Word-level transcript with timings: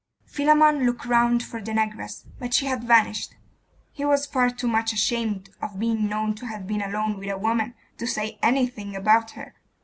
Philammon 0.25 0.87
looked 0.87 1.05
round 1.05 1.43
for 1.43 1.61
the 1.61 1.73
negress, 1.73 2.25
but 2.39 2.55
she 2.55 2.65
had 2.65 2.83
vanished. 2.83 3.35
He 3.91 4.03
was 4.03 4.25
far 4.25 4.49
too 4.49 4.67
much 4.67 4.93
ashamed 4.93 5.51
of 5.61 5.77
being 5.77 6.07
known 6.09 6.33
to 6.37 6.47
have 6.47 6.65
been 6.65 6.81
alone 6.81 7.19
with 7.19 7.29
a 7.29 7.37
woman 7.37 7.75
to 7.99 8.07
say 8.07 8.39
anything 8.41 8.95
about 8.95 9.29
her. 9.37 9.53